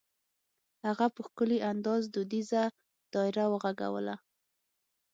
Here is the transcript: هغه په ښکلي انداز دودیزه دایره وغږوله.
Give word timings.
هغه 0.87 1.05
په 1.15 1.19
ښکلي 1.27 1.57
انداز 1.71 2.03
دودیزه 2.13 2.63
دایره 3.13 3.45
وغږوله. 3.51 4.15